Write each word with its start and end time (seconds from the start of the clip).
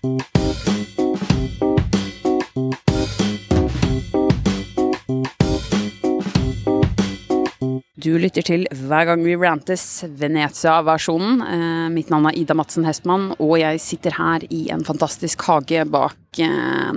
Du 0.00 0.06
lytter 8.16 8.40
til 8.40 8.64
Hver 8.72 9.04
gang 9.10 9.20
vi 9.20 9.34
rantes, 9.36 9.82
Venezia-versjonen. 10.08 11.42
Eh, 11.44 11.90
mitt 11.92 12.08
navn 12.08 12.30
er 12.30 12.38
Ida 12.40 12.56
Madsen 12.56 12.88
Hestmann, 12.88 13.34
og 13.36 13.58
jeg 13.60 13.82
sitter 13.84 14.16
her 14.16 14.46
i 14.48 14.70
en 14.72 14.86
fantastisk 14.88 15.44
hage 15.44 15.84
bak 15.84 16.40
eh, 16.40 16.96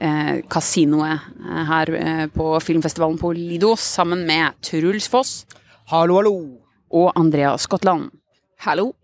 eh, 0.00 0.40
kasinoet 0.48 1.20
eh, 1.44 1.64
her 1.74 1.92
eh, 2.00 2.24
på 2.32 2.54
filmfestivalen 2.64 3.20
på 3.20 3.34
Lido, 3.36 3.76
sammen 3.76 4.24
med 4.24 4.56
Truls 4.64 5.12
Foss 5.12 5.44
Hallo, 5.92 6.16
hallo. 6.22 6.56
og 6.88 7.12
Andrea 7.20 7.52
Skottland. 7.60 8.08
Hallo. 8.64 8.94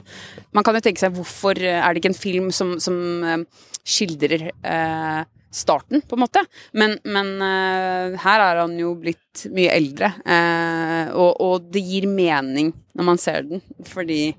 Man 0.55 0.63
kan 0.65 0.75
jo 0.75 0.81
tenke 0.81 0.99
seg 1.03 1.13
hvorfor 1.13 1.53
eh, 1.61 1.77
er 1.77 1.93
det 1.93 1.99
ikke 2.01 2.13
en 2.15 2.23
film 2.23 2.51
som, 2.55 2.79
som 2.81 3.23
eh, 3.27 3.45
skildrer 3.85 4.49
eh, 4.49 5.21
starten, 5.51 6.01
på 6.01 6.15
en 6.15 6.23
måte. 6.23 6.43
Men, 6.73 6.97
men 7.03 7.33
uh, 7.43 8.17
her 8.23 8.43
er 8.43 8.61
han 8.63 8.77
jo 8.79 8.93
blitt 8.99 9.45
mye 9.53 9.73
eldre, 9.75 10.13
uh, 10.23 11.11
og, 11.11 11.31
og 11.43 11.71
det 11.73 11.83
gir 11.85 12.07
mening 12.09 12.71
når 12.97 13.07
man 13.07 13.21
ser 13.21 13.45
den, 13.47 13.63
fordi 13.87 14.31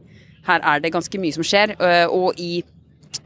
her 0.49 0.65
er 0.67 0.83
det 0.83 0.93
ganske 0.95 1.21
mye 1.21 1.37
som 1.37 1.47
skjer, 1.47 1.77
uh, 1.81 2.07
og 2.13 2.41
i 2.41 2.55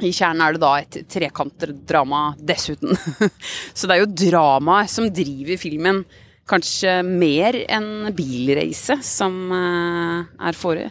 i 0.03 0.11
kjernen 0.11 0.43
er 0.43 0.57
det 0.57 0.61
da 0.61 0.71
et 0.83 0.97
trekantdrama 1.09 2.35
dessuten. 2.43 2.91
Så 3.79 3.87
det 3.87 3.95
er 3.95 4.01
jo 4.03 4.09
dramaet 4.27 4.91
som 4.93 5.07
driver 5.15 5.57
filmen, 5.63 6.03
kanskje 6.51 6.99
mer 7.07 7.57
enn 7.65 8.11
bilreise 8.19 8.99
som 9.07 9.39
er 9.55 10.59
forrige. 10.59 10.91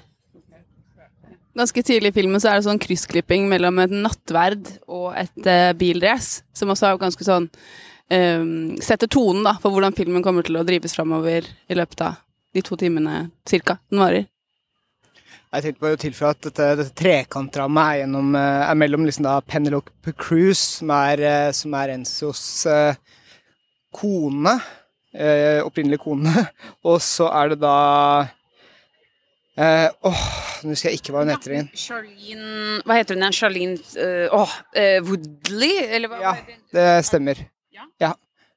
Ganske 1.56 1.84
tidlig 1.88 2.12
i 2.12 2.16
filmen 2.18 2.42
så 2.44 2.52
er 2.52 2.60
det 2.60 2.68
sånn 2.68 2.82
kryssklipping 2.84 3.46
mellom 3.48 3.80
et 3.80 3.94
nattverd 3.96 4.74
og 4.92 5.14
et 5.16 5.48
uh, 5.48 5.72
bilrace, 5.80 6.44
som 6.56 6.72
også 6.74 6.90
er 6.90 7.00
ganske 7.00 7.28
sånn 7.28 7.48
um, 8.12 8.76
Setter 8.84 9.08
tonen 9.08 9.46
da, 9.48 9.56
for 9.64 9.72
hvordan 9.72 9.96
filmen 9.96 10.26
kommer 10.26 10.44
til 10.44 10.60
å 10.60 10.66
drives 10.68 10.98
framover 10.98 11.48
i 11.48 11.78
løpet 11.80 12.04
av 12.04 12.20
de 12.56 12.64
to 12.64 12.76
timene 12.80 13.30
cirka 13.48 13.78
den 13.88 14.04
varer. 14.04 14.28
Jeg 15.56 15.64
tenkte 15.64 15.84
bare 15.86 15.96
å 15.96 16.00
tilføye 16.00 16.30
at 16.34 16.44
dette, 16.44 16.66
dette 16.82 16.96
trekantrammet 17.00 17.86
er, 17.86 18.00
gjennom, 18.02 18.34
eh, 18.36 18.64
er 18.68 18.76
mellom 18.76 19.06
liksom 19.08 19.24
da 19.24 19.38
Penelope 19.40 20.12
Cruz, 20.20 20.60
som 20.82 20.92
er, 20.92 21.22
eh, 21.24 21.52
som 21.56 21.76
er 21.80 21.94
Enzos 21.94 22.42
eh, 22.68 22.98
kone, 23.96 24.58
eh, 25.16 25.62
opprinnelig 25.64 26.02
kone, 26.04 26.48
og 26.90 27.00
så 27.04 27.30
er 27.32 27.54
det 27.54 27.62
da 27.64 27.78
eh, 29.58 29.90
Åh, 30.10 30.24
nå 30.66 30.78
skal 30.78 30.92
jeg 30.92 31.02
ikke 31.02 31.16
hun 31.26 31.34
heter 31.34 31.56
igjen. 31.56 31.70
Charlene 31.78 32.80
Hva 32.86 33.00
heter 33.00 33.18
hun 33.18 33.26
igjen? 33.26 33.38
Charlene 33.40 33.78
uh, 33.98 34.48
Woodley? 35.08 35.76
Eller 35.88 36.12
hva? 36.12 36.22
Ja, 36.24 36.34
det 36.76 36.88
stemmer. 37.08 37.46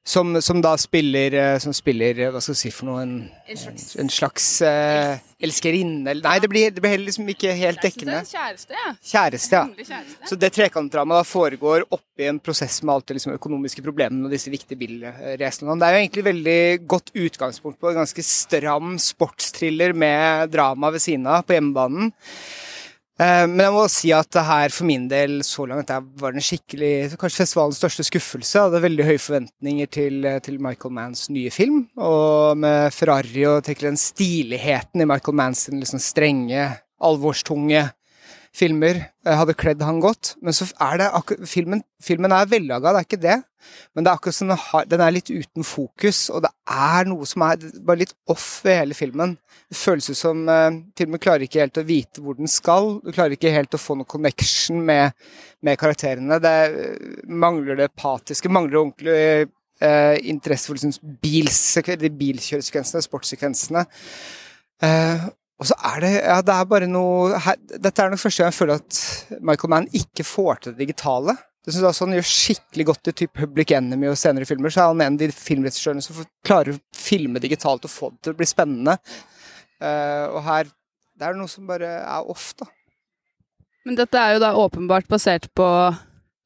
Som, 0.07 0.41
som 0.41 0.61
da 0.63 0.71
spiller 0.79 1.33
eh, 1.37 1.57
Som 1.61 1.73
spiller 1.75 2.17
eh, 2.17 2.29
Hva 2.33 2.39
skal 2.41 2.55
vi 2.55 2.59
si 2.63 2.69
for 2.73 2.87
noe? 2.87 3.01
En, 3.03 3.11
En 3.51 3.57
slags 3.59 3.89
en 3.99 4.09
slags 4.09 4.45
eh, 4.65 5.17
elskerinne? 5.43 6.07
eller- 6.09 6.23
Nei, 6.25 6.39
det 6.39 6.49
blir, 6.49 6.71
det 6.71 6.81
blir 6.81 6.93
heller 6.95 7.05
liksom 7.09 7.27
ikke 7.31 7.51
helt 7.55 7.81
dekkende. 7.83 8.21
Kjæreste, 8.27 8.73
ja. 8.75 8.93
Kjæreste, 9.11 9.59
ja. 9.59 9.99
Så 10.27 10.35
det 10.39 10.49
trekantdramaet 10.55 11.27
foregår 11.29 11.85
oppi 11.95 12.27
en 12.27 12.39
prosess 12.43 12.81
med 12.83 12.93
alt 12.95 13.07
det 13.11 13.17
liksom 13.19 13.35
økonomiske 13.37 13.83
problemene 13.85 14.27
og 14.27 14.33
disse 14.35 14.51
viktige 14.51 14.79
bilracene. 14.79 15.77
Det 15.79 15.87
er 15.87 15.95
jo 15.95 16.01
egentlig 16.03 16.25
veldig 16.27 16.57
godt 16.95 17.13
utgangspunkt 17.15 17.79
på 17.79 17.91
en 17.93 18.01
ganske 18.01 18.25
stram 18.27 18.97
sportstriller 18.99 19.93
med 19.95 20.51
drama 20.55 20.91
ved 20.95 21.03
siden 21.05 21.27
av 21.31 21.43
på 21.47 21.55
hjemmebanen. 21.55 22.11
Eh, 23.19 23.45
Men 23.51 23.65
jeg 23.65 23.75
må 23.75 23.83
si 23.91 24.11
at 24.15 24.29
det 24.31 24.45
her 24.47 24.71
for 24.71 24.87
min 24.87 25.07
del 25.11 25.41
så 25.43 25.65
langt 25.67 25.91
var 25.91 26.35
den 26.35 26.43
skikkelig 26.43 27.17
Kanskje 27.19 27.43
festivalens 27.43 27.79
største 27.81 28.05
skuffelse. 28.07 28.55
Jeg 28.55 28.69
hadde 28.69 28.83
veldig 28.85 29.07
høye 29.09 29.21
forventninger 29.21 29.91
til, 29.91 30.27
til 30.45 30.59
Michael 30.63 30.95
Manns 30.95 31.27
nye 31.33 31.51
film. 31.51 31.83
Og 31.99 32.57
med 32.57 32.93
Ferrari 32.95 33.45
og 33.49 33.63
tenker 33.67 33.89
den 33.89 33.99
stiligheten 33.99 35.03
i 35.03 35.09
Michael 35.09 35.39
Manns 35.41 35.67
liksom 35.73 35.99
strenge, 36.03 36.69
alvorstunge 36.99 37.89
filmer 38.55 38.97
eh, 39.01 39.35
hadde 39.35 39.55
kledd 39.57 39.83
han 39.85 40.01
godt. 40.03 40.35
Men 40.43 40.55
så 40.55 40.67
er 40.81 41.01
det 41.01 41.11
akkurat 41.19 41.49
Filmen, 41.49 41.83
filmen 42.03 42.33
er 42.35 42.49
vellaga, 42.49 42.93
det 42.93 43.01
er 43.01 43.07
ikke 43.07 43.21
det. 43.23 43.37
Men 43.93 44.05
det 44.05 44.11
er 44.11 44.17
akkurat 44.19 44.37
som 44.37 44.51
har, 44.55 44.87
den 44.89 45.03
er 45.03 45.13
litt 45.13 45.29
uten 45.29 45.65
fokus, 45.67 46.21
og 46.31 46.45
det 46.45 46.51
er 46.71 47.09
noe 47.09 47.27
som 47.27 47.43
er 47.45 47.59
bare 47.85 48.01
litt 48.05 48.15
off 48.31 48.61
ved 48.65 48.79
hele 48.79 48.97
filmen. 48.97 49.35
Det 49.69 49.77
føles 49.77 50.09
ut 50.09 50.17
som 50.17 50.41
eh, 50.49 50.79
filmen 50.97 51.21
klarer 51.21 51.45
ikke 51.45 51.61
helt 51.65 51.81
å 51.81 51.85
vite 51.85 52.23
hvor 52.23 52.37
den 52.39 52.49
skal. 52.49 52.97
Du 53.03 53.11
klarer 53.11 53.35
ikke 53.35 53.53
helt 53.53 53.75
å 53.75 53.81
få 53.81 53.99
noen 53.99 54.09
connection 54.09 54.81
med, 54.85 55.15
med 55.65 55.79
karakterene. 55.81 56.39
Det 56.41 56.55
eh, 56.67 57.23
mangler 57.29 57.79
det 57.79 57.89
apatiske, 57.91 58.51
mangler 58.53 58.81
ordentlig 58.85 59.17
eh, 59.83 60.15
interesse 60.31 60.69
for 60.71 60.79
liksom 60.79 61.17
bilsekve- 61.23 62.13
bilkjøresekvensene, 62.23 63.03
sportssekvensene. 63.05 63.85
Eh, 64.87 65.27
og 65.59 65.67
så 65.67 65.75
er 65.91 66.01
det 66.03 66.13
Ja, 66.15 66.39
det 66.45 66.55
er 66.55 66.71
bare 66.71 66.87
noe 66.87 67.39
her, 67.43 67.59
Dette 67.75 68.01
er 68.01 68.13
nok 68.13 68.21
første 68.21 68.43
gang 68.43 68.51
jeg 68.53 68.59
føler 68.59 68.79
at 68.79 69.41
Michael 69.43 69.73
Mann 69.73 69.87
ikke 69.95 70.25
får 70.27 70.63
til 70.63 70.73
det 70.75 70.85
digitale. 70.85 71.35
Det 71.65 71.73
synes 71.73 71.83
jeg 71.83 71.89
også 71.89 72.07
Han 72.07 72.15
gjør 72.15 72.29
skikkelig 72.31 72.85
godt 72.87 73.11
i 73.11 73.15
type 73.21 73.35
Public 73.41 73.73
Enemy 73.75 74.09
og 74.09 74.17
senere 74.17 74.47
filmer. 74.47 74.71
Så 74.71 74.81
er 74.81 74.93
han 74.93 75.03
en 75.03 75.17
av 75.17 75.21
de 75.21 75.29
filmregissørene 75.35 76.03
som 76.05 76.23
klarer 76.47 76.77
å 76.77 76.81
filme 76.95 77.41
digitalt 77.43 77.85
og 77.85 77.91
få 77.91 78.11
det 78.13 78.23
til 78.23 78.35
å 78.35 78.39
bli 78.39 78.47
spennende. 78.49 78.95
Uh, 79.79 80.27
og 80.33 80.43
her 80.47 80.71
Det 81.19 81.27
er 81.27 81.35
noe 81.35 81.51
som 81.51 81.67
bare 81.67 81.87
er 81.99 82.29
off, 82.31 82.53
da. 82.55 82.69
Men 83.83 83.97
dette 83.99 84.19
er 84.19 84.37
jo 84.37 84.43
da 84.43 84.53
åpenbart 84.55 85.07
basert 85.11 85.49
på 85.55 85.65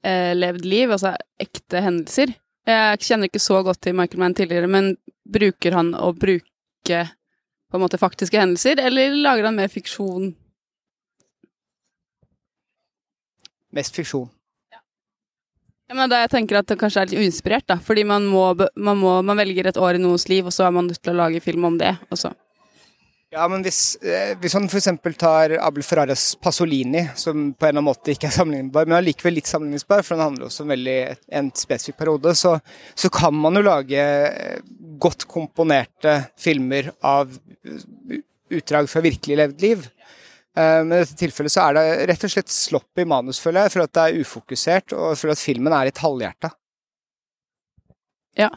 eh, 0.01 0.31
levd 0.33 0.65
liv, 0.65 0.89
altså 0.89 1.11
ekte 1.41 1.81
hendelser. 1.83 2.33
Jeg 2.65 3.01
kjenner 3.05 3.29
ikke 3.29 3.41
så 3.43 3.59
godt 3.65 3.83
til 3.85 3.93
Michael 3.97 4.23
Mann 4.23 4.33
tidligere, 4.37 4.69
men 4.71 4.95
bruker 5.29 5.77
han 5.77 5.91
å 5.93 6.09
bruke 6.17 7.03
på 7.73 7.79
en 7.79 7.81
måte 7.81 7.97
faktiske 7.97 8.37
hendelser, 8.37 8.77
eller 8.77 9.15
lager 9.17 9.47
han 9.49 9.55
mer 9.57 9.71
fiksjon? 9.73 10.27
Mest 13.73 13.95
fiksjon. 13.97 14.27
Ja, 15.89 15.97
men 15.97 16.11
da 16.11 16.19
jeg 16.21 16.29
tenker 16.35 16.59
at 16.59 16.69
det 16.69 16.77
kanskje 16.77 17.01
er 17.01 17.09
litt 17.09 17.23
uinspirert, 17.25 17.65
da. 17.65 17.79
Fordi 17.81 18.03
man 18.05 18.27
må, 18.29 18.43
man 18.77 19.01
må 19.01 19.15
Man 19.25 19.41
velger 19.41 19.71
et 19.71 19.79
år 19.81 19.97
i 19.97 20.03
noens 20.03 20.27
liv, 20.29 20.45
og 20.45 20.53
så 20.53 20.67
er 20.67 20.75
man 20.77 20.85
nødt 20.91 21.01
til 21.01 21.15
å 21.15 21.17
lage 21.17 21.41
film 21.41 21.65
om 21.65 21.79
det. 21.81 21.95
Og 22.13 22.21
så. 22.21 22.35
Ja, 23.33 23.47
men 23.49 23.63
hvis, 23.65 23.95
eh, 24.05 24.35
hvis 24.37 24.53
han 24.53 24.67
f.eks. 24.69 24.89
tar 25.17 25.55
Abel 25.57 25.81
Ferraras 25.85 26.35
Pasolini, 26.37 27.01
som 27.17 27.47
på 27.53 27.65
en 27.65 27.71
eller 27.71 27.79
annen 27.79 27.87
måte 27.87 28.13
ikke 28.13 28.27
er 28.29 28.35
sammenlignbar, 28.35 28.85
men 28.85 28.99
allikevel 28.99 29.33
litt 29.39 29.49
sammenlignbar, 29.49 30.03
for 30.05 30.13
den 30.13 30.21
handler 30.27 30.45
også 30.49 30.65
om 30.65 30.73
veldig 30.73 30.97
en 31.39 31.49
spesifikk 31.57 31.97
periode, 32.03 32.35
så, 32.37 32.51
så 32.93 33.09
kan 33.13 33.33
man 33.33 33.57
jo 33.57 33.63
lage 33.65 34.03
eh, 34.03 34.59
godt 35.01 35.25
komponerte 35.31 36.19
filmer 36.37 36.91
av 37.01 37.33
utdrag 38.53 38.91
fra 38.91 39.01
virkelig 39.01 39.39
levd 39.39 39.65
liv. 39.65 39.87
Eh, 40.53 40.83
Men 40.85 40.93
i 40.93 41.01
dette 41.01 41.17
tilfellet 41.23 41.55
så 41.55 41.65
er 41.65 41.79
det 41.79 41.87
rett 42.13 42.27
og 42.29 42.35
slett 42.35 42.53
slopp 42.53 43.01
i 43.01 43.07
manus, 43.09 43.41
føler 43.41 43.65
jeg, 43.65 43.73
for 43.73 43.87
at 43.87 43.95
det 43.97 44.05
er 44.05 44.21
ufokusert, 44.21 44.93
og 44.93 45.17
for 45.17 45.33
at 45.33 45.41
filmen 45.41 45.73
er 45.73 45.89
litt 45.89 46.03
halvhjerta. 46.05 46.53
Ja. 48.37 48.53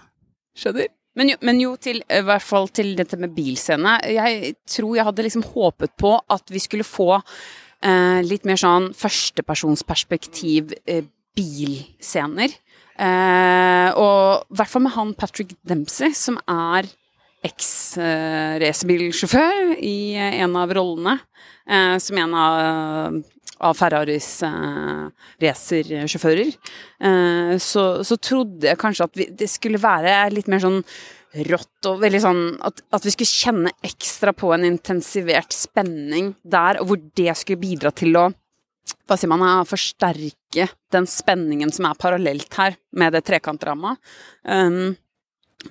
Skjønner. 0.57 0.93
Men 1.17 1.33
jo, 1.33 1.37
men 1.49 1.57
jo 1.63 1.71
til, 1.81 2.03
i 2.05 2.25
hvert 2.29 2.45
fall 2.45 2.69
til 2.77 2.89
dette 2.99 3.17
med 3.21 3.33
bilscene. 3.37 3.93
Jeg 4.13 4.33
tror 4.69 4.93
jeg 4.99 5.07
hadde 5.09 5.25
liksom 5.25 5.49
håpet 5.55 5.93
på 6.01 6.13
at 6.33 6.45
vi 6.53 6.61
skulle 6.63 6.87
få 6.87 7.11
eh, 7.17 8.21
litt 8.27 8.45
mer 8.49 8.59
sånn 8.61 8.87
førstepersonsperspektiv 8.97 10.63
eh, 10.85 11.05
bilscener. 11.37 12.51
Eh, 12.97 13.89
og 13.97 14.45
i 14.45 14.55
hvert 14.57 14.73
fall 14.73 14.83
med 14.87 14.97
han 14.97 15.15
Patrick 15.17 15.51
Dempsey, 15.69 16.13
som 16.17 16.37
er 16.49 16.85
eks-racerbilsjåfør 17.47 19.77
i 19.81 20.15
en 20.17 20.57
av 20.59 20.73
rollene. 20.77 21.19
Eh, 21.67 21.99
som 22.03 22.19
en 22.23 22.35
av 22.39 22.55
av 23.65 23.77
Ferraris 23.79 24.31
eh, 24.45 25.05
racersjåfører, 25.43 26.51
eh, 27.09 27.53
så, 27.63 27.85
så, 28.05 28.17
trodde 28.17 28.69
jeg 28.69 28.81
kanskje 28.81 29.07
at 29.09 29.21
vi, 29.21 29.29
det 29.33 29.49
skulle 29.51 29.81
være 29.81 30.19
litt 30.35 30.51
mer 30.53 30.63
sånn 30.65 30.83
rått 31.47 31.89
og 31.91 32.01
veldig 32.01 32.21
sånn 32.23 32.43
at, 32.65 32.81
at, 32.95 33.05
vi 33.05 33.13
skulle 33.13 33.43
kjenne 33.45 33.73
ekstra 33.85 34.33
på 34.37 34.53
en 34.55 34.65
intensivert 34.69 35.53
spenning 35.53 36.35
der, 36.45 36.81
og 36.81 36.91
hvor 36.91 37.01
det 37.19 37.33
skulle 37.37 37.61
bidra 37.61 37.93
til 37.97 38.17
å 38.21 38.29
hva 39.07 39.17
sier 39.19 39.31
man, 39.31 39.67
forsterke 39.67 40.69
den 40.95 41.09
spenningen 41.11 41.73
som 41.75 41.89
er 41.89 41.99
parallelt 41.99 42.55
her 42.59 42.77
med 42.95 43.17
det 43.17 43.25
trekantramma. 43.27 43.97
Um, 44.47 44.95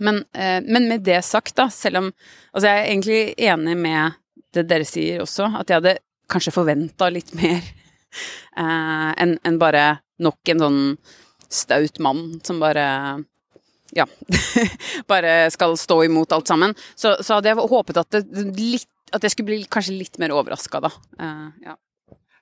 men, 0.03 0.19
uh, 0.35 0.59
men, 0.63 0.89
med 0.89 1.05
det 1.07 1.21
sagt, 1.23 1.55
da, 1.55 1.69
selv 1.71 2.01
om 2.01 2.09
Altså, 2.55 2.67
jeg 2.67 2.75
er 2.75 2.89
egentlig 2.89 3.19
enig 3.51 3.77
med 3.79 4.19
det 4.55 4.63
dere 4.69 4.87
sier 4.87 5.23
også, 5.23 5.49
at 5.59 5.71
jeg 5.71 5.81
hadde 5.81 5.97
kanskje 6.31 6.55
forventa 6.55 7.09
litt 7.13 7.33
mer 7.37 7.61
eh, 8.61 9.11
enn 9.21 9.37
en 9.43 9.61
bare 9.61 9.85
nok 10.23 10.53
en 10.53 10.65
sånn 10.65 10.81
staut 11.51 11.99
mann 12.03 12.27
som 12.43 12.59
bare 12.59 12.85
ja, 13.95 14.05
bare 15.11 15.51
skal 15.53 15.77
stå 15.79 16.01
imot 16.07 16.33
alt 16.35 16.47
sammen. 16.51 16.75
Så, 16.95 17.15
så 17.23 17.37
hadde 17.37 17.51
jeg 17.51 17.63
håpet 17.71 18.01
at, 18.01 18.17
det, 18.17 18.45
litt, 18.57 18.89
at 19.15 19.23
jeg 19.23 19.35
skulle 19.35 19.53
bli 19.53 19.65
kanskje 19.71 19.95
litt 19.95 20.19
mer 20.21 20.33
overraska, 20.35 20.81
da. 20.83 20.91
Uh, 21.21 21.49
ja. 21.63 21.77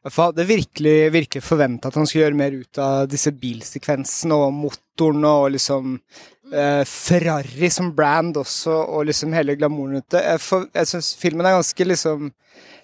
Jeg 0.03 0.15
hadde 0.17 0.43
virkelig, 0.49 0.95
virkelig 1.13 1.43
forventa 1.45 1.87
at 1.87 1.95
han 1.95 2.07
skulle 2.09 2.25
gjøre 2.25 2.39
mer 2.39 2.55
ut 2.59 2.79
av 2.81 3.05
disse 3.07 3.31
bilsekvensene 3.39 4.35
og 4.35 4.49
motoren 4.57 5.23
og 5.29 5.53
liksom 5.53 5.93
uh, 5.95 6.83
Ferrari 6.89 7.69
som 7.71 7.93
brand 7.95 8.41
også, 8.41 8.73
og 8.97 9.07
liksom 9.07 9.35
hele 9.37 9.55
glamouren 9.59 9.99
rundt 9.99 10.11
det. 10.15 10.25
Jeg, 10.25 10.65
jeg 10.73 10.91
syns 10.91 11.13
filmen 11.21 11.47
er 11.47 11.55
ganske 11.55 11.87
liksom 11.87 12.33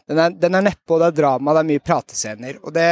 den 0.09 0.19
er, 0.23 0.35
den 0.41 0.57
er 0.57 0.65
nedpå, 0.65 0.97
det 0.99 1.11
er 1.11 1.17
drama, 1.21 1.53
det 1.53 1.61
er 1.63 1.69
mye 1.69 1.85
pratescener. 1.85 2.61
Og 2.63 2.73
det 2.75 2.89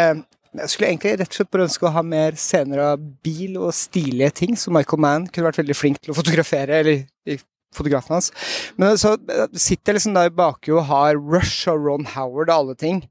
Jeg 0.57 0.71
skulle 0.71 0.87
egentlig 0.89 1.11
rett 1.19 1.33
og 1.33 1.35
slett 1.37 1.49
bare 1.53 1.65
ønske 1.67 1.85
å 1.85 1.91
ha 1.93 2.01
mer 2.01 2.37
scener 2.39 2.79
av 2.81 3.01
bil 3.25 3.59
og 3.59 3.75
stilige 3.75 4.31
ting, 4.39 4.55
som 4.57 4.73
Michael 4.73 5.01
Mann 5.03 5.27
kunne 5.27 5.49
vært 5.51 5.59
veldig 5.59 5.75
flink 5.77 5.99
til 6.01 6.13
å 6.13 6.17
fotografere, 6.17 6.79
eller 6.79 7.43
fotografen 7.75 8.15
hans. 8.15 8.31
Men 8.79 8.97
så 8.97 9.15
sitter 9.53 9.91
jeg 9.91 9.99
liksom 9.99 10.15
da 10.15 10.25
i 10.25 10.33
bakhuet 10.33 10.79
og 10.79 10.87
har 10.89 11.19
Rush 11.19 11.67
og 11.69 11.85
Ron 11.85 12.09
Howard 12.15 12.49
og 12.49 12.55
alle 12.55 12.77
ting. 12.79 13.03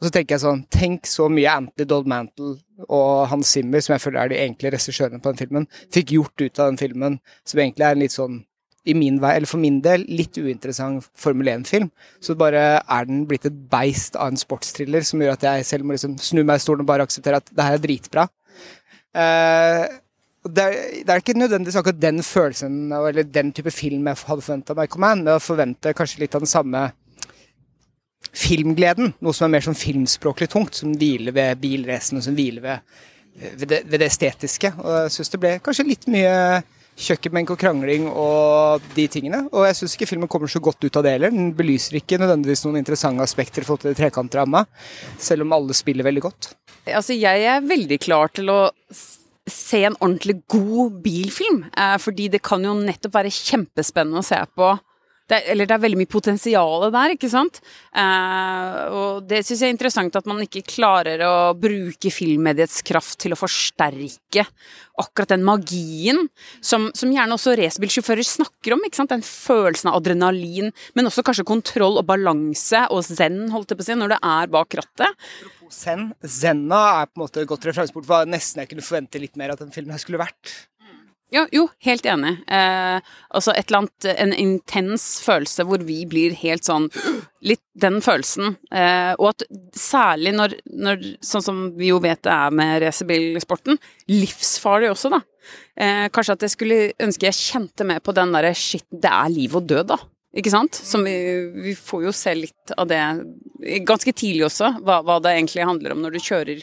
Og 0.00 0.08
så 0.08 0.12
tenker 0.14 0.34
jeg 0.34 0.44
sånn 0.44 0.62
Tenk 0.72 1.08
så 1.08 1.28
mye 1.32 1.56
Anthony 1.60 1.86
Dodd 1.88 2.08
Mantle 2.08 2.54
og 2.88 3.26
Hans 3.30 3.52
Zimmer, 3.52 3.82
som 3.84 3.94
jeg 3.94 4.04
føler 4.04 4.22
er 4.22 4.32
de 4.32 4.38
egentlige 4.40 4.74
regissørene 4.76 5.20
på 5.20 5.32
den 5.32 5.40
filmen, 5.42 5.66
fikk 5.92 6.14
gjort 6.16 6.40
ut 6.40 6.60
av 6.60 6.70
den 6.70 6.80
filmen, 6.80 7.18
som 7.44 7.60
egentlig 7.60 7.86
er 7.86 7.96
en 7.96 8.04
litt 8.04 8.16
sånn 8.16 8.40
min 8.96 9.18
vei, 9.20 9.34
eller 9.36 9.50
for 9.50 9.60
min 9.60 9.80
del, 9.84 10.06
litt 10.08 10.38
uinteressant 10.40 11.04
Formel 11.18 11.50
1-film. 11.52 11.90
Så 12.24 12.36
bare 12.38 12.80
er 12.80 13.08
den 13.08 13.26
blitt 13.28 13.46
et 13.48 13.58
beist 13.70 14.16
av 14.16 14.32
en 14.32 14.40
sportstriller 14.40 15.04
som 15.06 15.20
gjør 15.20 15.36
at 15.36 15.48
jeg 15.48 15.66
selv 15.68 15.86
må 15.86 15.96
liksom 15.96 16.16
snu 16.22 16.42
meg 16.42 16.60
i 16.60 16.64
stolen 16.64 16.86
og 16.86 16.90
bare 16.90 17.04
akseptere 17.06 17.42
at 17.42 17.50
det 17.52 17.66
her 17.66 17.76
er 17.76 17.84
dritbra. 17.84 18.24
Uh, 19.10 19.84
det, 20.48 20.64
er, 20.64 20.78
det 21.04 21.12
er 21.12 21.20
ikke 21.20 21.36
nødvendigvis 21.36 21.76
akkurat 21.76 22.00
den 22.00 22.22
følelsen 22.24 22.92
eller 22.94 23.26
den 23.26 23.50
type 23.52 23.72
film 23.74 24.06
jeg 24.08 24.22
hadde 24.24 24.44
forventa 24.46 24.76
meg 24.78 24.88
Command, 24.92 25.24
men 25.26 25.34
jeg 25.34 25.44
forventer 25.44 25.96
kanskje 25.96 26.22
litt 26.22 26.36
av 26.38 26.46
den 26.46 26.50
samme 26.50 26.86
filmgleden. 28.36 29.14
Noe 29.20 29.36
som 29.36 29.48
er 29.48 29.56
mer 29.56 29.64
sånn 29.66 29.78
filmspråklig 29.78 30.48
tungt, 30.52 30.78
som 30.78 30.94
hviler 30.96 31.34
ved 31.36 31.60
bilracene, 31.60 32.22
som 32.24 32.36
hviler 32.36 32.64
ved, 32.64 32.98
ved, 33.58 33.66
det, 33.68 33.80
ved 33.90 34.00
det 34.00 34.08
estetiske. 34.08 34.72
Og 34.80 34.96
jeg 34.96 35.16
syns 35.16 35.34
det 35.34 35.42
ble 35.42 35.54
kanskje 35.64 35.88
litt 35.88 36.08
mye 36.10 36.34
kjøkkenbenk 37.00 37.52
og 37.54 37.60
krangling 37.60 38.08
og 38.08 38.84
de 38.96 39.06
tingene. 39.12 39.44
Og 39.52 39.66
jeg 39.68 39.78
syns 39.78 39.96
ikke 39.96 40.10
filmen 40.10 40.30
kommer 40.30 40.50
så 40.50 40.62
godt 40.62 40.84
ut 40.84 40.98
av 40.98 41.06
det 41.06 41.14
heller. 41.16 41.34
Den 41.34 41.52
belyser 41.56 42.00
ikke 42.00 42.18
nødvendigvis 42.20 42.64
noen 42.66 42.80
interessante 42.82 43.24
aspekter 43.24 43.64
i 43.64 43.68
forhold 43.68 43.86
til 43.86 43.96
trekantramma, 43.98 44.64
selv 45.18 45.46
om 45.46 45.56
alle 45.56 45.76
spiller 45.76 46.06
veldig 46.06 46.26
godt. 46.26 46.52
Altså, 46.90 47.16
jeg 47.16 47.46
er 47.46 47.64
veldig 47.64 48.00
klar 48.02 48.32
til 48.34 48.50
å 48.52 48.60
se 49.50 49.82
en 49.86 49.96
ordentlig 49.98 50.40
god 50.50 51.00
bilfilm, 51.04 51.64
eh, 51.76 51.96
fordi 51.98 52.28
det 52.30 52.42
kan 52.42 52.62
jo 52.64 52.76
nettopp 52.78 53.16
være 53.16 53.34
kjempespennende 53.34 54.22
å 54.22 54.26
se 54.26 54.38
på 54.54 54.74
det, 55.30 55.40
eller 55.52 55.68
det 55.68 55.76
er 55.76 55.82
veldig 55.84 56.00
mye 56.00 56.10
potensial 56.10 56.86
der, 56.92 57.14
ikke 57.14 57.30
sant? 57.32 57.60
Eh, 57.94 58.80
og 58.90 59.24
det 59.30 59.42
syns 59.46 59.62
jeg 59.62 59.70
er 59.70 59.76
interessant 59.76 60.18
at 60.18 60.28
man 60.28 60.42
ikke 60.44 60.64
klarer 60.68 61.22
å 61.26 61.34
bruke 61.58 62.12
filmmediets 62.14 62.80
kraft 62.86 63.20
til 63.22 63.34
å 63.34 63.38
forsterke 63.38 64.46
akkurat 65.00 65.32
den 65.32 65.46
magien 65.46 66.26
som, 66.60 66.90
som 66.96 67.12
gjerne 67.12 67.36
også 67.36 67.54
racerbilsjåfører 67.58 68.26
snakker 68.26 68.76
om. 68.76 68.84
ikke 68.84 69.00
sant? 69.00 69.14
Den 69.14 69.24
følelsen 69.24 69.90
av 69.90 70.00
adrenalin, 70.00 70.72
men 70.98 71.08
også 71.08 71.24
kanskje 71.26 71.46
kontroll 71.48 72.00
og 72.00 72.08
balanse 72.10 72.84
og 72.92 73.06
zen, 73.06 73.46
holdt 73.54 73.72
jeg 73.72 73.80
på 73.80 73.86
å 73.86 73.88
si, 73.88 73.96
når 73.98 74.14
det 74.14 74.20
er 74.32 74.52
bak 74.52 74.78
rattet. 74.82 75.30
Zen. 75.70 76.10
Zenna 76.26 76.80
er 77.00 77.08
på 77.08 77.20
en 77.20 77.24
måte 77.24 77.44
et 77.44 77.48
godt 77.48 77.68
referanseport 77.68 78.28
nesten 78.28 78.64
jeg 78.64 78.72
kunne 78.72 78.84
forvente 78.84 79.22
litt 79.22 79.38
mer 79.38 79.54
at 79.54 79.62
den 79.62 79.72
filmen 79.74 80.00
skulle 80.02 80.20
vært. 80.20 80.69
Ja, 81.30 81.44
jo, 81.54 81.68
helt 81.86 82.06
enig. 82.10 82.32
Eh, 82.50 82.98
altså 83.30 83.52
et 83.54 83.68
eller 83.68 83.84
annet, 83.84 84.06
en 84.18 84.32
intens 84.34 85.04
følelse 85.22 85.62
hvor 85.68 85.82
vi 85.86 86.02
blir 86.10 86.34
helt 86.42 86.66
sånn 86.66 86.90
Litt 87.40 87.62
den 87.80 88.02
følelsen. 88.04 88.58
Eh, 88.68 89.14
og 89.14 89.30
at 89.30 89.46
særlig 89.78 90.34
når, 90.34 90.58
når, 90.76 91.06
sånn 91.24 91.44
som 91.46 91.62
vi 91.78 91.88
jo 91.88 91.96
vet 92.04 92.20
det 92.26 92.34
er 92.34 92.52
med 92.52 92.82
racerbilsporten, 92.82 93.78
livsfarlig 94.12 94.90
også, 94.90 95.08
da. 95.14 95.22
Eh, 95.80 96.04
kanskje 96.12 96.36
at 96.36 96.44
jeg 96.44 96.52
skulle 96.52 96.80
ønske 97.00 97.30
jeg 97.30 97.38
kjente 97.38 97.86
mer 97.88 98.02
på 98.04 98.12
den 98.12 98.34
derre 98.36 98.52
shit, 98.52 98.84
det 98.92 99.08
er 99.08 99.32
liv 99.32 99.56
og 99.56 99.70
død, 99.70 99.94
da. 99.94 99.96
Ikke 100.36 100.52
sant? 100.52 100.76
Som 100.76 101.08
vi, 101.08 101.16
vi 101.64 101.72
får 101.78 102.04
jo 102.10 102.12
se 102.14 102.36
litt 102.36 102.74
av 102.76 102.90
det 102.90 103.00
ganske 103.88 104.12
tidlig 104.12 104.44
også, 104.50 104.74
hva, 104.84 105.00
hva 105.06 105.16
det 105.24 105.32
egentlig 105.38 105.64
handler 105.66 105.96
om 105.96 106.04
når 106.04 106.18
du 106.18 106.20
kjører 106.26 106.60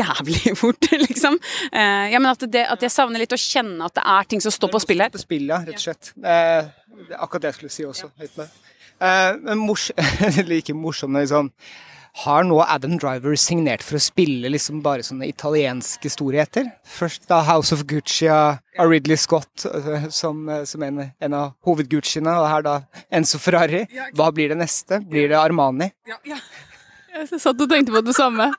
jævlig 0.00 0.54
fort, 0.60 0.90
liksom. 0.92 1.38
Eh, 1.72 2.06
ja, 2.12 2.18
men 2.18 2.30
at, 2.32 2.46
det, 2.52 2.64
at, 2.72 2.82
jeg 2.84 2.94
savner 2.94 3.22
litt 3.22 3.36
å 3.36 3.40
kjenne 3.40 3.86
at 3.86 3.98
det 3.98 4.06
er 4.14 4.30
ting 4.30 4.42
som 4.44 4.54
står 4.54 4.72
på 4.72 4.82
spill 4.86 5.04
her. 5.04 5.12
På 5.14 5.22
spill, 5.22 5.46
ja, 5.50 5.60
rett 5.66 5.78
og 5.78 5.86
slett. 5.86 6.12
Eh, 6.18 6.72
det 7.00 7.14
er 7.14 7.22
akkurat 7.22 7.46
det 7.46 7.54
jeg 7.54 7.60
skulle 7.60 7.76
si 7.76 7.86
også. 7.88 8.10
Litt 8.20 8.36
med. 8.40 8.58
Eh, 9.00 9.30
men 9.46 9.62
mors 9.62 9.90
like 10.50 10.76
morsomt 10.76 11.16
liksom 11.16 11.54
har 12.24 12.44
nå 12.44 12.58
Adam 12.64 12.96
Driver 12.98 13.36
signert 13.38 13.84
for 13.86 13.96
å 13.96 14.02
spille 14.02 14.50
liksom 14.50 14.80
bare 14.82 15.04
sånne 15.06 15.28
italienske 15.30 16.10
storheter? 16.10 16.66
Først 16.82 17.28
da 17.30 17.38
House 17.46 17.74
of 17.76 17.84
Gucci 17.88 18.26
av 18.30 18.58
Ridley 18.90 19.16
Scott 19.20 19.66
som, 20.10 20.42
som 20.66 20.86
en, 20.86 21.04
en, 21.06 21.36
av 21.36 21.54
hovedgucciene, 21.66 22.34
og 22.34 22.48
her 22.50 22.66
da 22.66 22.74
Enzo 23.14 23.38
Ferrari. 23.40 23.84
Hva 24.18 24.30
blir 24.34 24.50
det 24.52 24.58
neste? 24.58 25.00
Blir 25.06 25.30
det 25.30 25.38
Armani? 25.38 25.92
Ja, 26.08 26.18
ja. 26.26 26.40
Jeg 27.14 27.40
satt 27.42 27.58
og 27.58 27.70
tenkte 27.70 27.94
på 27.94 28.02
det 28.06 28.16
samme. 28.18 28.50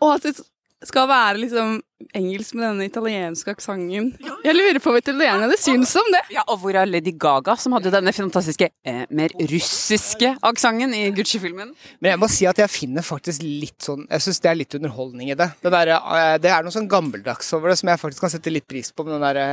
Og 0.00 0.14
at 0.16 0.40
skal 0.86 1.08
være 1.10 1.40
liksom 1.42 1.72
engelsk 2.16 2.54
med 2.56 2.64
denne 2.64 2.86
italienske 2.88 3.52
aksenten. 3.52 4.06
Jeg 4.46 4.56
lurer 4.56 4.80
på 4.80 4.94
hva 4.94 5.02
italienerne 5.02 5.58
syns 5.60 5.92
om 6.00 6.08
det. 6.14 6.22
Ja, 6.32 6.44
Og 6.48 6.62
hvor 6.62 6.76
er 6.78 6.88
Lady 6.88 7.12
Gaga, 7.12 7.56
som 7.60 7.74
hadde 7.76 7.92
denne 7.92 8.14
fantastiske, 8.16 8.70
eh, 8.84 9.02
mer 9.10 9.34
russiske 9.50 10.32
aksenten 10.40 10.94
i 10.96 11.10
Gucci-filmen? 11.12 11.74
Men 12.00 12.10
jeg 12.14 12.20
må 12.22 12.30
si 12.32 12.48
at 12.48 12.56
jeg 12.62 12.72
finner 12.72 13.04
faktisk 13.04 13.44
litt 13.44 13.78
sånn 13.84 14.06
Jeg 14.08 14.24
syns 14.24 14.40
det 14.40 14.50
er 14.50 14.60
litt 14.62 14.74
underholdning 14.74 15.30
i 15.30 15.36
det. 15.36 15.50
Det, 15.60 15.70
der, 15.70 15.94
eh, 15.98 16.38
det 16.38 16.50
er 16.50 16.64
noe 16.64 16.72
sånn 16.72 16.88
gammeldags 16.88 17.52
over 17.52 17.68
det 17.70 17.78
som 17.78 17.92
jeg 17.92 18.00
faktisk 18.00 18.20
kan 18.24 18.32
sette 18.32 18.52
litt 18.52 18.68
pris 18.68 18.90
på 18.90 19.04
med 19.04 19.18
den 19.18 19.26
derre 19.28 19.48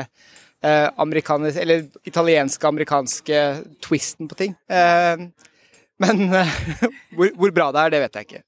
eh, 0.63 0.87
amerikanske, 0.97 1.59
eller 1.61 1.87
italienske, 2.07 2.67
amerikanske 2.67 3.43
twisten 3.83 4.31
på 4.31 4.39
ting. 4.39 4.55
Eh, 4.69 5.27
men 5.99 6.33
eh, 6.33 6.59
hvor, 7.15 7.35
hvor 7.35 7.51
bra 7.51 7.71
det 7.73 7.83
er, 7.83 7.95
det 7.97 8.05
vet 8.07 8.15
jeg 8.21 8.29
ikke. 8.29 8.43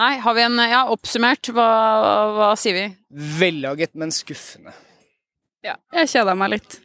Nei, 0.00 0.14
har 0.24 0.34
vi 0.34 0.44
en 0.46 0.56
Ja, 0.64 0.86
oppsummert, 0.92 1.50
hva, 1.52 1.68
hva 2.36 2.52
sier 2.56 2.76
vi? 2.78 2.86
Vellaget, 3.38 3.92
men 3.98 4.14
skuffende. 4.14 4.72
Ja, 5.62 5.76
jeg 5.94 6.10
kjeda 6.10 6.34
meg 6.38 6.56
litt. 6.56 6.78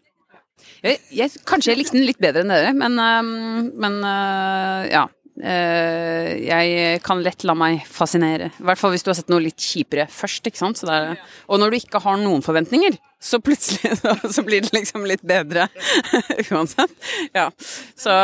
Jeg, 0.84 1.00
jeg, 1.16 1.32
kanskje 1.48 1.72
jeg 1.72 1.80
likte 1.80 1.98
den 1.98 2.06
litt 2.06 2.20
bedre 2.22 2.44
enn 2.44 2.52
dere, 2.52 2.74
men, 2.78 2.98
uh, 3.00 3.70
men 3.86 4.02
uh, 4.06 4.84
ja. 4.92 5.08
Uh, 5.38 6.32
jeg 6.42 6.98
kan 7.06 7.20
lett 7.22 7.44
la 7.46 7.54
meg 7.58 7.84
fascinere. 7.86 8.50
I 8.58 8.68
hvert 8.68 8.82
fall 8.82 8.94
hvis 8.96 9.06
du 9.06 9.12
har 9.12 9.18
sett 9.20 9.30
noe 9.30 9.44
litt 9.46 9.62
kjipere 9.62 10.08
først. 10.10 10.50
ikke 10.50 10.60
sant? 10.60 10.82
Er, 10.90 11.16
og 11.46 11.62
når 11.62 11.72
du 11.74 11.80
ikke 11.80 12.02
har 12.02 12.18
noen 12.22 12.42
forventninger, 12.46 12.98
så 13.22 13.40
plutselig 13.42 13.96
så, 14.02 14.16
så 14.34 14.46
blir 14.46 14.66
det 14.66 14.74
liksom 14.74 15.06
litt 15.10 15.26
bedre 15.26 15.70
uansett. 16.52 16.94
Ja, 17.38 17.52
så 17.98 18.18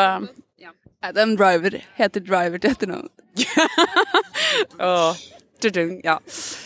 Adam 1.04 1.38
Driver 1.38 1.78
heter 2.00 2.26
Driver 2.26 2.62
til 2.62 2.74
etternavn. 2.74 3.10
Oh, 4.80 5.16
ja. 6.04 6.18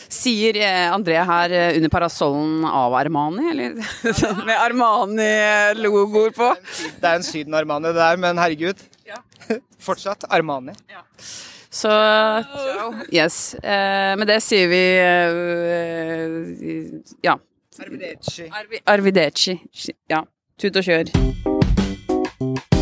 Sier 0.09 0.57
eh, 0.57 0.87
André 0.93 1.19
her 1.29 1.53
eh, 1.53 1.75
under 1.77 1.91
parasollen 1.93 2.65
av 2.65 2.95
Armani, 2.97 3.49
eller? 3.51 3.75
Med 4.47 4.55
Armani-logoer 4.57 6.33
på. 6.35 6.51
Det 7.01 7.05
er 7.07 7.19
en 7.19 7.27
Syden-Armani 7.27 7.91
det 7.91 7.99
der, 7.99 8.17
men 8.23 8.41
herregud. 8.41 8.81
Fortsatt 9.87 10.25
Armani. 10.29 10.73
Så 11.69 11.91
Yes. 13.13 13.53
Eh, 13.61 14.15
med 14.17 14.27
det 14.27 14.39
sier 14.43 14.67
vi 14.71 14.83
ja. 17.21 17.37
Arvideci. 17.77 18.49
Arvideci. 18.85 19.59
Ja. 20.09 20.23
Tut 20.57 20.81
og 20.81 20.83
kjør. 20.83 22.76